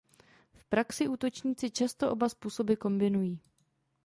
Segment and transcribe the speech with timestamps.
[0.53, 3.39] V praxi útočníci často oba způsoby kombinují.